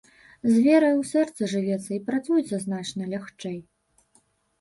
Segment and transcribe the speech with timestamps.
[0.45, 3.57] З верай у сэрцы жывецца і працуецца значна лягчэй.